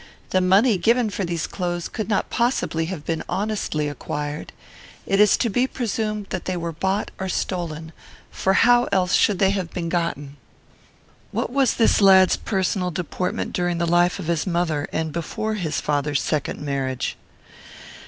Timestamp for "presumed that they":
5.67-6.57